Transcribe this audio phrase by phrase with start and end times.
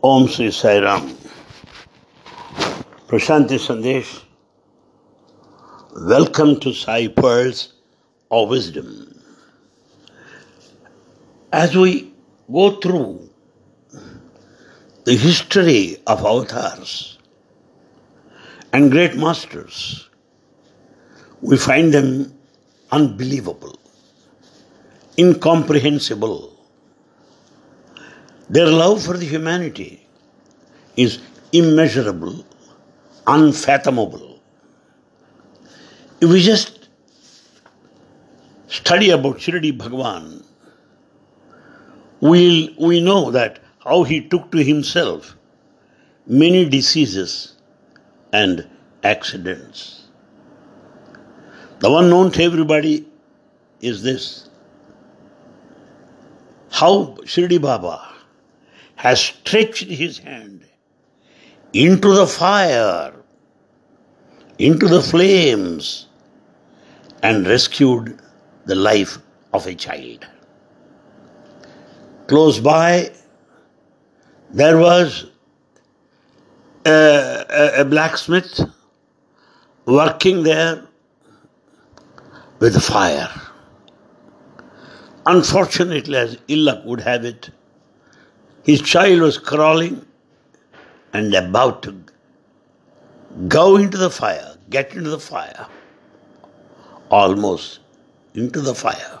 [0.00, 1.12] Om Sri Sai Ram.
[3.08, 4.22] Prashanti Sandesh.
[5.96, 7.72] Welcome to Sai Pearls
[8.30, 9.20] of Wisdom.
[11.52, 12.12] As we
[12.52, 13.28] go through
[15.02, 17.18] the history of avatars
[18.72, 20.08] and great masters,
[21.40, 22.38] we find them
[22.92, 23.76] unbelievable,
[25.18, 26.57] incomprehensible.
[28.50, 30.06] Their love for the humanity
[30.96, 31.18] is
[31.52, 32.46] immeasurable,
[33.26, 34.40] unfathomable.
[36.20, 36.88] If we just
[38.68, 40.44] study about Shirdi Bhagavan,
[42.20, 45.36] we'll, we know that how he took to himself
[46.26, 47.54] many diseases
[48.32, 48.66] and
[49.04, 50.06] accidents.
[51.80, 53.06] The one known to everybody
[53.80, 54.48] is this
[56.70, 58.07] how Shirdi Baba
[58.98, 60.64] has stretched his hand
[61.72, 63.12] into the fire,
[64.58, 66.06] into the flames,
[67.22, 68.18] and rescued
[68.66, 69.18] the life
[69.52, 70.26] of a child.
[72.26, 73.12] Close by,
[74.50, 75.26] there was
[76.84, 78.60] a, a, a blacksmith
[79.86, 80.84] working there
[82.58, 83.30] with fire.
[85.26, 87.50] Unfortunately, as ill luck would have it,
[88.68, 90.04] his child was crawling
[91.14, 91.92] and about to
[93.48, 95.66] go into the fire, get into the fire,
[97.10, 97.80] almost
[98.34, 99.20] into the fire.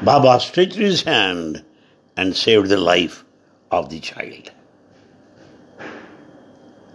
[0.00, 1.62] Baba stretched his hand
[2.16, 3.26] and saved the life
[3.70, 4.52] of the child.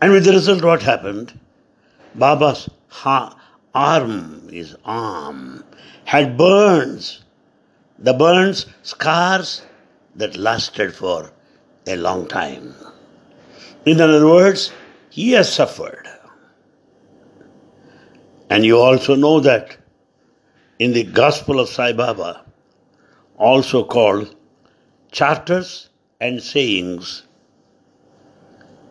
[0.00, 1.36] And with the result, what happened?
[2.14, 3.36] Baba's ha-
[3.74, 5.64] arm, his arm,
[6.04, 7.24] had burns.
[7.98, 9.62] The burns, scars
[10.16, 11.30] that lasted for
[11.86, 12.74] a long time.
[13.86, 14.72] In other words,
[15.10, 16.08] he has suffered.
[18.48, 19.76] And you also know that
[20.78, 22.44] in the Gospel of Sai Baba,
[23.36, 24.34] also called
[25.12, 25.88] Charters
[26.20, 27.22] and Sayings,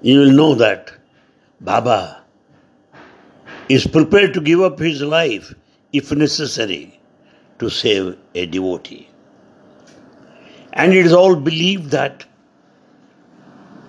[0.01, 0.93] you will know that
[1.59, 2.23] Baba
[3.67, 5.53] is prepared to give up his life
[5.91, 6.99] if necessary
[7.59, 9.08] to save a devotee.
[10.73, 12.25] And it is all believed that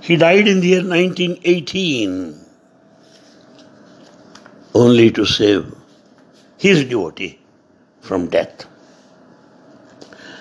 [0.00, 2.40] he died in the year 1918
[4.74, 5.74] only to save
[6.58, 7.38] his devotee
[8.00, 8.64] from death.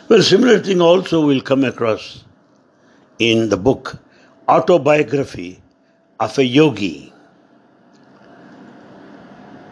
[0.07, 2.23] Well, similar thing also will come across
[3.19, 3.97] in the book
[4.47, 5.61] Autobiography
[6.19, 7.13] of a Yogi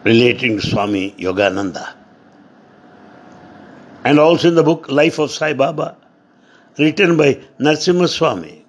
[0.04, 1.94] relating to Swami Yogananda.
[4.04, 5.96] And also in the book Life of Sai Baba,
[6.78, 8.64] written by Narasimha Swami,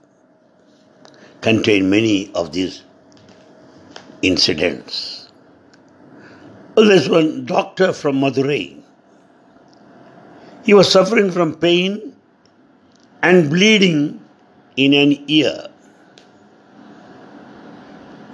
[1.42, 2.84] contain many of these
[4.22, 5.30] incidents.
[6.75, 8.81] There's one doctor from Madurai.
[10.64, 12.16] He was suffering from pain
[13.22, 14.22] and bleeding
[14.78, 15.68] in an ear.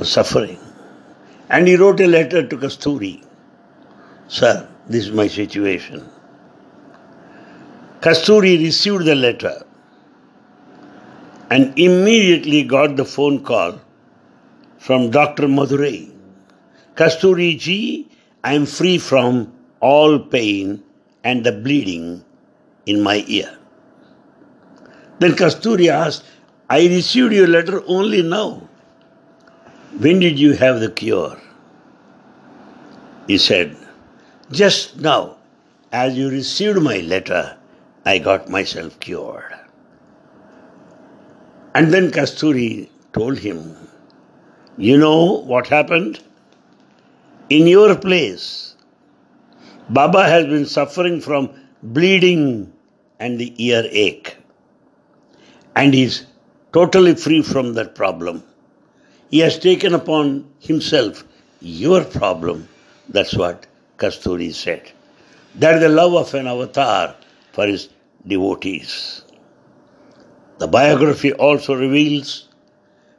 [0.01, 0.59] Suffering.
[1.49, 3.23] And he wrote a letter to Kasturi.
[4.27, 6.07] Sir, this is my situation.
[8.05, 9.65] Kasturi received the letter
[11.49, 13.81] and immediately got the phone call
[14.77, 15.47] from Dr.
[15.47, 16.11] Madurai.
[16.93, 18.07] Kasturi ji,
[18.43, 20.83] I am free from all pain
[21.23, 22.23] and the bleeding
[22.85, 23.57] in my ear.
[25.17, 26.25] Then Kasturi asked,
[26.69, 28.69] I received your letter only now.
[29.97, 31.41] When did you have the cure?
[33.25, 33.75] He said,
[34.51, 35.37] Just now,
[35.91, 37.57] as you received my letter,
[38.07, 39.53] I got myself cured.
[41.73, 43.75] And then Kasturi told him,
[44.77, 46.19] You know what happened?
[47.49, 48.75] In your place,
[49.89, 51.49] Baba has been suffering from
[51.81, 52.71] bleeding
[53.19, 54.37] and the earache.
[55.75, 56.25] And he's
[56.73, 58.43] totally free from that problem.
[59.31, 61.23] He has taken upon himself
[61.59, 62.67] your problem.
[63.09, 63.65] That's what
[63.97, 64.91] Kasturi said.
[65.55, 67.15] That is the love of an avatar
[67.51, 67.89] for his
[68.27, 69.23] devotees.
[70.57, 72.47] The biography also reveals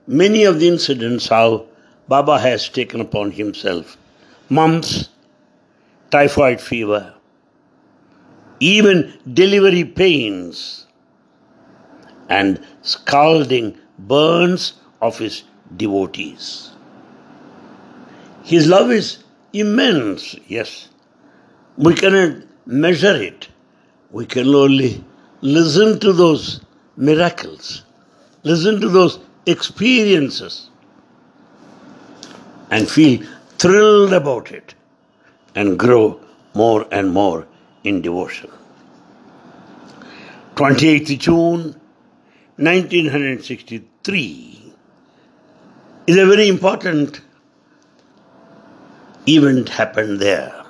[0.06, 1.66] many of the incidents how
[2.08, 3.96] Baba has taken upon himself
[4.48, 5.08] mumps,
[6.10, 7.14] typhoid fever,
[8.60, 10.86] even delivery pains,
[12.28, 15.42] and scalding burns of his
[15.76, 16.70] devotees.
[18.44, 20.88] His love is immense, yes.
[21.76, 23.48] We cannot measure it.
[24.16, 25.04] We can only
[25.42, 26.60] listen to those
[26.96, 27.82] miracles
[28.50, 30.70] listen to those experiences
[32.70, 33.20] and feel
[33.58, 34.74] thrilled about it
[35.54, 36.20] and grow
[36.54, 37.46] more and more
[37.84, 38.50] in devotion.
[40.54, 41.78] 28th June
[42.56, 44.72] 1963
[46.06, 47.20] is a very important
[49.28, 50.64] event happened there.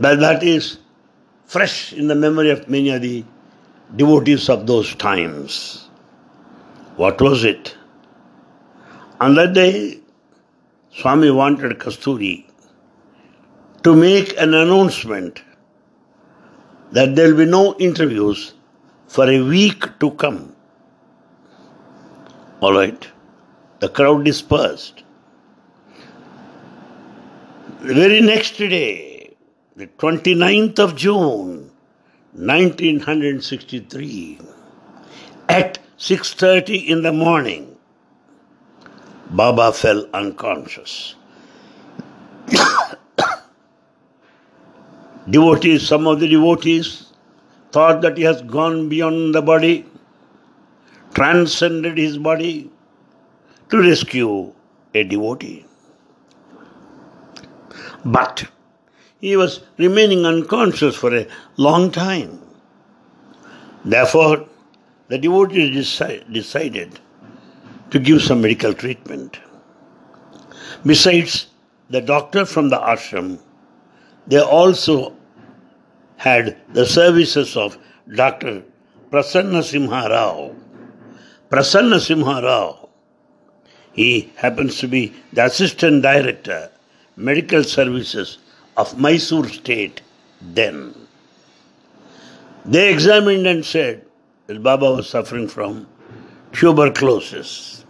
[0.00, 0.80] But that is
[1.54, 3.24] fresh in the memory of many of the
[3.96, 5.88] devotees of those times.
[6.96, 7.76] What was it?
[9.20, 10.00] On that day,
[10.90, 12.44] Swami wanted Kasturi
[13.84, 15.42] to make an announcement
[16.92, 18.54] that there will be no interviews
[19.06, 20.54] for a week to come.
[22.60, 23.08] All right,
[23.80, 25.04] the crowd dispersed.
[27.82, 29.13] The very next day,
[29.76, 31.72] the 29th of June,
[32.34, 34.38] 1963,
[35.48, 37.76] at 6:30 in the morning,
[39.30, 41.16] Baba fell unconscious.
[45.28, 47.12] devotees, some of the devotees
[47.72, 49.84] thought that he has gone beyond the body,
[51.14, 52.70] transcended his body
[53.70, 54.52] to rescue
[54.94, 55.66] a devotee.
[58.04, 58.44] But
[59.24, 61.26] he was remaining unconscious for a
[61.56, 62.32] long time.
[63.82, 64.46] Therefore,
[65.08, 65.98] the devotees
[66.30, 67.00] decided
[67.90, 69.38] to give some medical treatment.
[70.84, 71.46] Besides
[71.88, 73.38] the doctor from the ashram,
[74.26, 75.16] they also
[76.18, 77.78] had the services of
[78.14, 78.62] Dr.
[79.10, 80.54] Prasanna Simha Rao.
[81.48, 82.90] Prasanna Simha Rao,
[83.94, 86.70] he happens to be the assistant director,
[87.16, 88.36] medical services
[88.76, 90.00] of Mysore state
[90.40, 90.94] then.
[92.64, 94.06] They examined and said
[94.46, 95.86] that Baba was suffering from
[96.52, 97.84] tuberculosis,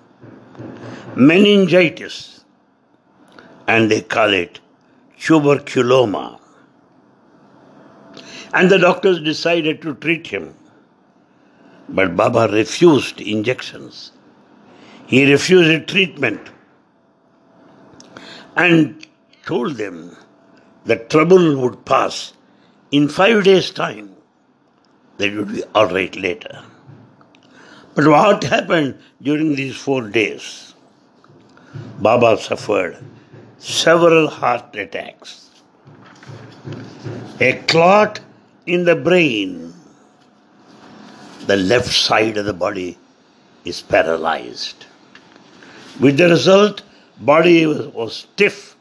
[1.17, 2.45] meningitis,
[3.67, 4.61] and they call it
[5.19, 6.41] tuberculoma.
[8.53, 10.55] And the doctors decided to treat him.
[11.89, 14.13] But Baba refused injections.
[15.07, 16.41] He refused treatment
[18.57, 19.07] and
[19.45, 20.17] told them
[20.85, 22.33] that trouble would pass
[22.91, 24.15] in five days' time.
[25.19, 26.63] That would be all right later.
[27.95, 30.75] But what happened during these four days?
[31.99, 32.99] Baba suffered
[33.59, 35.51] several heart attacks.
[37.41, 38.21] A clot
[38.67, 39.73] in the brain,
[41.47, 42.99] the left side of the body
[43.65, 44.87] is paralyzed.
[46.01, 46.83] With the result,
[47.21, 48.74] body was, was stiff,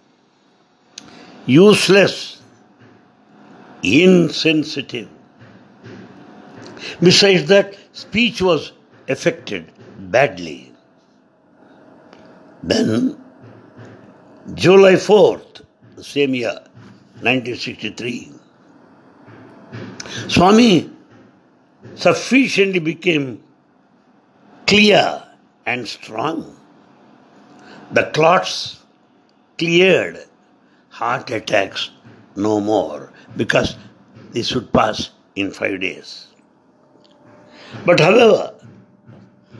[1.45, 2.42] useless,
[3.81, 5.10] insensitive.
[7.01, 8.72] Besides that, speech was
[9.07, 10.72] affected badly.
[12.62, 13.22] Then,
[14.54, 15.63] July 4th,
[15.95, 16.54] the same year,
[17.22, 18.31] 1963,
[20.28, 20.89] Swami
[21.96, 23.44] sufficiently became
[24.68, 25.24] clear
[25.66, 26.56] and strong.
[27.92, 28.81] The clots
[29.57, 30.25] cleared,
[31.03, 31.89] heart attacks
[32.35, 33.75] no more, because
[34.31, 36.27] this would pass in five days.
[37.85, 38.53] But however,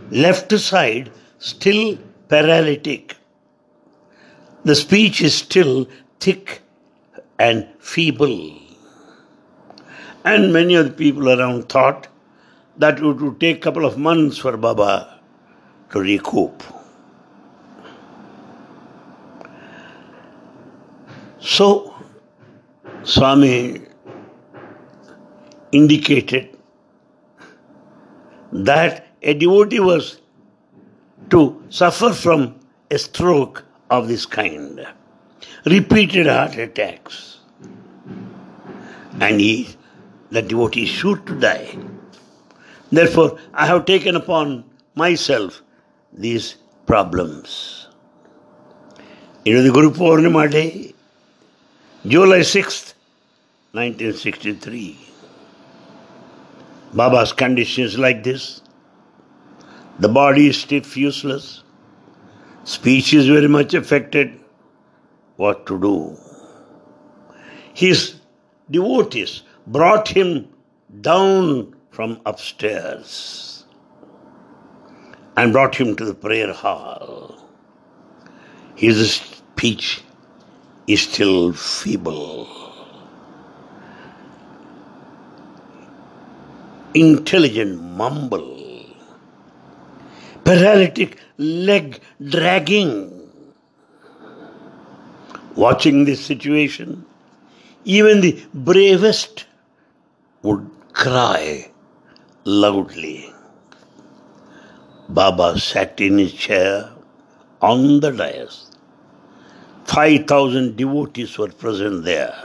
[0.09, 1.97] left side still
[2.29, 3.15] paralytic.
[4.63, 5.88] The speech is still
[6.19, 6.62] thick
[7.38, 8.59] and feeble.
[10.23, 12.07] And many of the people around thought
[12.77, 15.19] that it would take a couple of months for Baba
[15.91, 16.63] to recoup.
[21.43, 21.93] So,
[23.03, 23.81] Swami
[25.73, 26.57] indicated
[28.53, 30.21] that a devotee was
[31.31, 32.59] to suffer from
[32.89, 34.88] a stroke of this kind,
[35.65, 37.39] repeated heart attacks,
[39.19, 39.75] and he
[40.31, 41.77] the devotee sure to die.
[42.89, 44.63] Therefore, I have taken upon
[44.95, 45.62] myself
[46.13, 47.89] these problems.
[49.43, 50.92] You know the Guru Purnima day,
[52.05, 52.95] July 6th,
[53.72, 54.98] 1963.
[56.93, 58.62] Baba's condition is like this.
[60.00, 61.63] The body is stiff, useless.
[62.65, 64.38] Speech is very much affected.
[65.38, 66.17] What to do?
[67.74, 68.15] His
[68.69, 70.50] devotees brought him
[71.00, 73.65] down from upstairs
[75.38, 77.48] and brought him to the prayer hall.
[78.75, 80.03] His speech
[80.87, 82.47] is still feeble.
[86.93, 88.53] Intelligent mumble.
[90.45, 92.89] paralytic leg dragging.
[95.55, 97.05] Watching this situation,
[97.85, 99.45] even the bravest
[100.41, 101.69] would cry
[102.43, 103.31] loudly.
[105.09, 106.89] Baba sat in his chair
[107.61, 108.73] on the dais.
[109.93, 112.35] 5,000 devotees were present there.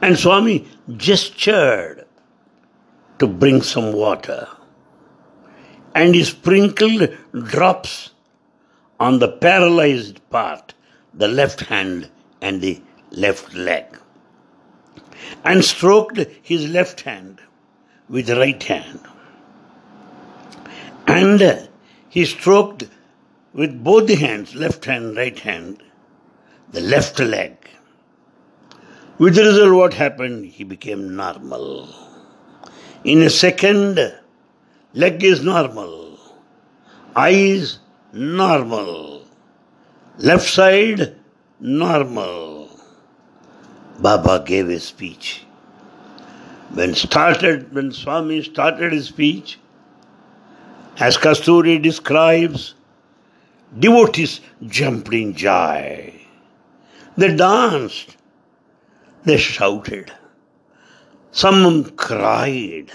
[0.00, 2.06] And Swami gestured
[3.18, 4.48] to bring some water.
[5.94, 8.12] And he sprinkled drops
[8.98, 10.72] on the paralyzed part,
[11.12, 12.08] the left hand
[12.40, 12.80] and the
[13.10, 13.84] left leg,
[15.44, 17.40] and stroked his left hand
[18.08, 19.00] with the right hand.
[21.06, 21.68] And
[22.08, 22.84] he stroked
[23.52, 25.82] with both the hands, left hand, right hand,
[26.72, 27.56] the left leg.
[29.18, 30.46] With the result, what happened?
[30.46, 31.88] He became normal.
[33.04, 33.98] In a second,
[34.92, 36.18] leg is normal,
[37.14, 37.78] eyes
[38.12, 39.24] normal,
[40.18, 41.16] left side
[41.60, 42.68] normal.
[44.00, 45.44] Baba gave a speech.
[46.74, 49.58] When started, when Swami started his speech,
[50.98, 52.74] as Kasturi describes,
[53.78, 56.15] devotees jumped in joy.
[57.16, 58.16] They danced,
[59.24, 60.12] they shouted,
[61.32, 62.90] some cried,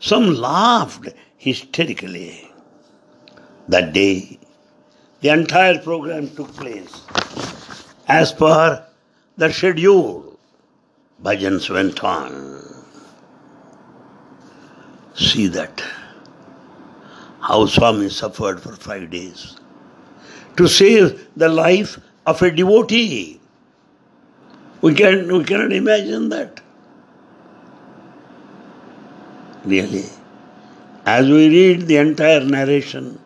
[0.00, 2.52] some laughed hysterically.
[3.68, 4.38] That day,
[5.20, 7.02] the entire program took place
[8.06, 8.86] as per
[9.36, 10.38] the schedule.
[11.22, 12.62] Bhajans went on.
[15.14, 15.82] See that
[17.40, 19.56] how Swami suffered for five days
[20.56, 21.98] to save the life
[22.28, 23.40] of a devotee.
[24.82, 26.60] We, can, we cannot imagine that.
[29.64, 30.04] Really.
[31.06, 33.18] As we read the entire narration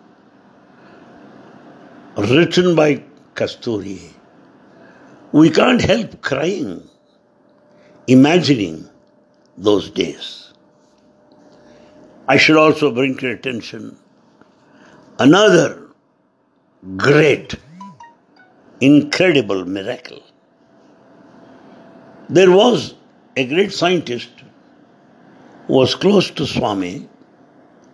[2.17, 3.03] written by
[3.35, 4.01] Kasturi,
[5.33, 6.89] we can't help crying,
[8.07, 8.89] imagining
[9.59, 10.53] those days.
[12.29, 13.97] I should also bring to your attention
[15.19, 15.89] another
[16.97, 17.57] great,
[18.87, 20.21] incredible miracle.
[22.29, 22.95] There was
[23.37, 24.31] a great scientist
[25.67, 27.09] who was close to Swami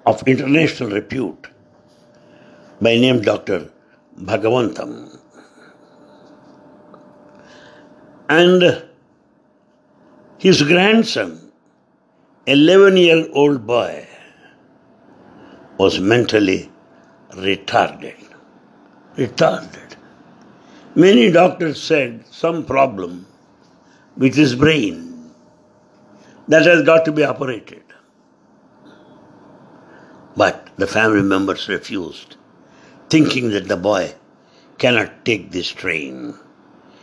[0.06, 1.48] of international repute
[2.80, 3.70] by name Dr.
[4.18, 5.18] Bhagavantam.
[8.30, 8.84] And
[10.38, 11.52] his grandson,
[12.46, 14.06] 11 year old boy,
[15.76, 16.70] was mentally
[17.32, 18.16] retarded.
[19.16, 19.87] Retarded.
[20.98, 23.24] Many doctors said some problem
[24.16, 25.30] with his brain
[26.48, 27.84] that has got to be operated.
[30.36, 32.34] But the family members refused,
[33.10, 34.16] thinking that the boy
[34.78, 36.34] cannot take this strain,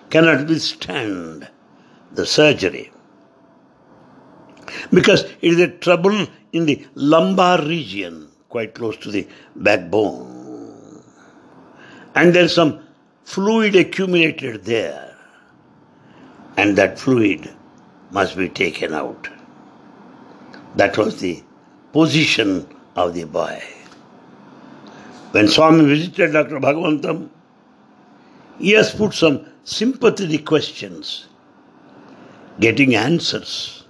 [0.09, 1.47] cannot withstand
[2.11, 2.91] the surgery.
[4.91, 9.25] Because it is a trouble in the lumbar region quite close to the
[9.55, 11.01] backbone.
[12.13, 12.84] And there's some
[13.25, 15.17] fluid accumulated there.
[16.55, 17.53] And that fluid
[18.11, 19.27] must be taken out.
[20.75, 21.43] That was the
[21.91, 23.61] position of the boy.
[25.31, 26.59] When Swami visited Dr.
[26.59, 27.29] Bhagavantam,
[28.57, 31.27] he has put some sympathetic questions,
[32.59, 33.83] getting answers,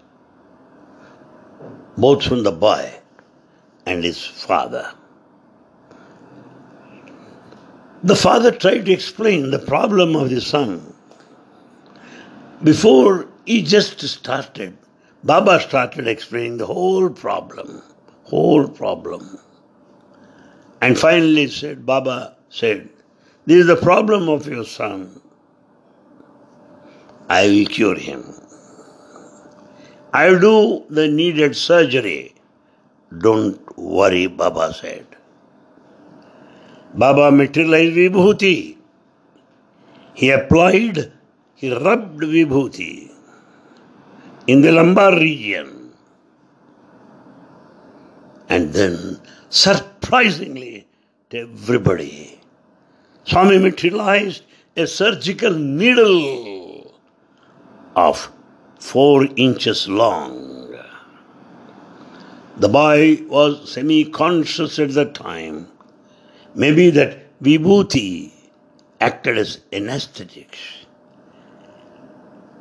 [1.97, 2.91] both from the boy
[3.85, 4.91] and his father.
[8.05, 10.93] The father tried to explain the problem of the son.
[12.63, 14.77] Before he just started,
[15.23, 17.81] Baba started explaining the whole problem,
[18.25, 19.39] whole problem.
[20.81, 22.87] And finally said, Baba said,
[23.47, 25.19] This is the problem of your son.
[27.27, 28.23] I will cure him.
[30.13, 32.35] I will do the needed surgery
[33.19, 35.05] don't worry, Baba said.
[36.97, 38.77] Baba materialized Vibhuti.
[40.13, 41.11] He applied,
[41.55, 43.11] he rubbed Vibhuti
[44.47, 45.91] in the lumbar region.
[48.47, 50.87] And then, surprisingly
[51.31, 52.39] to everybody,
[53.25, 54.43] Swami materialized
[54.77, 56.93] a surgical needle
[57.95, 58.31] of
[58.79, 60.77] four inches long.
[62.57, 65.67] The boy was semi conscious at that time.
[66.55, 68.31] Maybe that vibhuti
[69.01, 70.59] acted as anesthetics.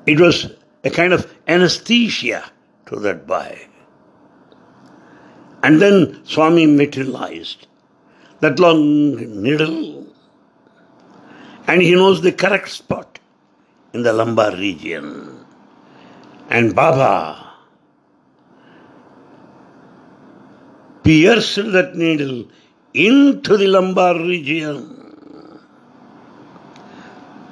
[0.06, 2.50] It was a kind of anesthesia
[2.86, 3.68] to that boy.
[5.62, 7.66] And then Swami materialized
[8.40, 10.06] that long needle,
[11.66, 13.18] and he knows the correct spot
[13.94, 15.46] in the lumbar region.
[16.50, 17.52] And Baba
[21.02, 22.44] pierced that needle
[22.94, 25.60] into the lumbar region.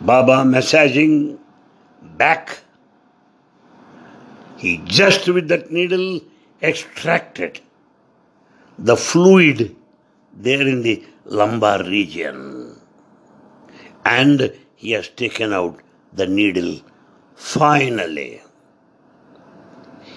[0.00, 1.38] Baba massaging
[2.16, 2.60] back.
[4.56, 6.20] He just with that needle
[6.62, 7.60] extracted
[8.78, 9.74] the fluid
[10.32, 12.80] there in the lumbar region.
[14.04, 15.80] And he has taken out
[16.12, 16.80] the needle
[17.34, 18.40] finally.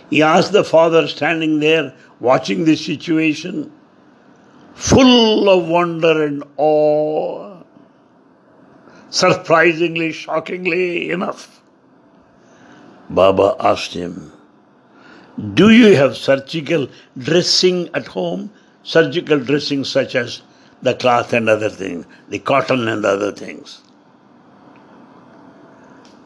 [0.09, 3.71] He asked the father standing there watching this situation,
[4.75, 7.63] full of wonder and awe,
[9.09, 11.61] surprisingly, shockingly enough.
[13.09, 14.31] Baba asked him,
[15.53, 18.51] Do you have surgical dressing at home?
[18.83, 20.43] Surgical dressing such as
[20.81, 23.81] the cloth and other things, the cotton and other things.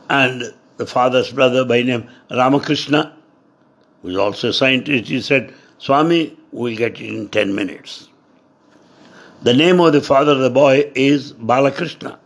[0.10, 3.15] And the father's brother by name Ramakrishna,
[4.01, 8.09] who is also a scientist, he said, Swami, we'll get it in 10 minutes.
[9.41, 12.19] The name of the father of the boy is Balakrishna.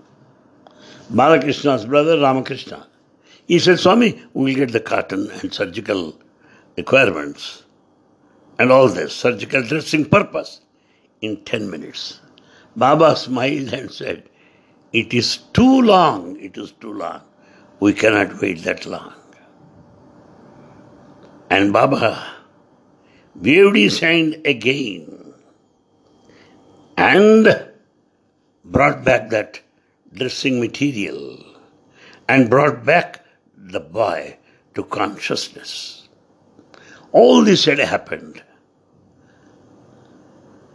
[1.11, 2.87] Balakrishna's brother Ramakrishna.
[3.47, 6.19] He said, Swami, we'll get the cotton and surgical
[6.75, 7.65] requirements
[8.57, 10.61] and all this, surgical dressing purpose,
[11.21, 12.19] in 10 minutes.
[12.75, 14.27] Baba smiled and said,
[14.91, 17.21] It is too long, it is too long.
[17.79, 19.13] We cannot wait that long.
[21.51, 22.25] And Baba
[23.35, 25.22] waved his hand again
[27.03, 27.47] and
[28.63, 29.59] brought back that
[30.13, 31.43] dressing material
[32.29, 33.25] and brought back
[33.57, 34.37] the boy
[34.73, 36.07] to consciousness.
[37.11, 38.41] All this had happened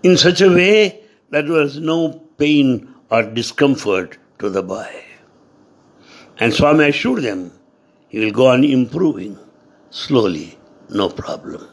[0.02, 5.04] in such a way that there was no pain or discomfort to the boy.
[6.38, 7.52] And Swami assured them
[8.08, 9.38] he will go on improving
[9.90, 10.58] slowly,
[10.90, 11.66] no problem.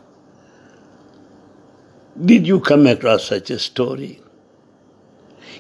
[2.23, 4.21] Did you come across such a story?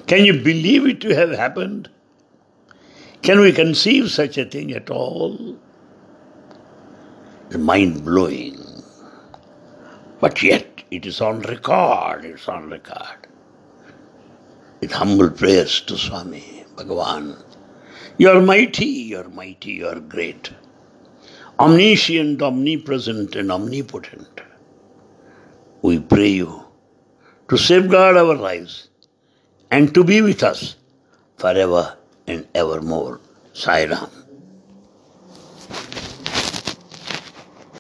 [0.07, 1.89] Can you believe it to have happened?
[3.21, 5.57] Can we conceive such a thing at all?
[7.57, 8.59] Mind blowing.
[10.19, 13.27] But yet, it is on record, it's on record.
[14.81, 17.41] With humble prayers to Swami, Bhagavan.
[18.17, 20.51] You are mighty, you are mighty, you are great.
[21.59, 24.41] Omniscient, omnipresent, and omnipotent.
[25.81, 26.65] We pray you
[27.49, 28.89] to safeguard our lives
[29.75, 30.77] and to be with us
[31.37, 33.19] forever and evermore.
[33.51, 34.09] Sai Ram.